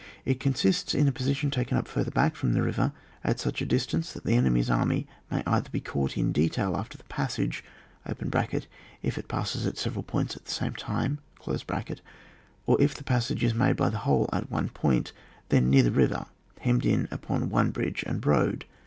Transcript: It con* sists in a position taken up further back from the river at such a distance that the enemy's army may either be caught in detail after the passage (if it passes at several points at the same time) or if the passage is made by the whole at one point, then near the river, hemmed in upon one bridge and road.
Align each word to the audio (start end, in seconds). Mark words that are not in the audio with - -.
It 0.25 0.39
con* 0.39 0.53
sists 0.53 0.95
in 0.97 1.07
a 1.07 1.11
position 1.11 1.51
taken 1.51 1.77
up 1.77 1.87
further 1.87 2.09
back 2.09 2.35
from 2.35 2.53
the 2.53 2.63
river 2.63 2.91
at 3.23 3.39
such 3.39 3.61
a 3.61 3.67
distance 3.67 4.11
that 4.13 4.23
the 4.25 4.33
enemy's 4.33 4.67
army 4.67 5.05
may 5.29 5.43
either 5.45 5.69
be 5.69 5.79
caught 5.79 6.17
in 6.17 6.31
detail 6.31 6.75
after 6.75 6.97
the 6.97 7.03
passage 7.03 7.63
(if 8.03 9.17
it 9.19 9.27
passes 9.27 9.67
at 9.67 9.77
several 9.77 10.01
points 10.01 10.35
at 10.35 10.45
the 10.45 10.51
same 10.51 10.73
time) 10.73 11.19
or 11.45 12.81
if 12.81 12.95
the 12.95 13.03
passage 13.03 13.43
is 13.43 13.53
made 13.53 13.75
by 13.75 13.89
the 13.89 13.99
whole 13.99 14.27
at 14.33 14.49
one 14.49 14.69
point, 14.69 15.13
then 15.49 15.69
near 15.69 15.83
the 15.83 15.91
river, 15.91 16.25
hemmed 16.61 16.83
in 16.83 17.07
upon 17.11 17.51
one 17.51 17.69
bridge 17.69 18.03
and 18.07 18.25
road. 18.25 18.65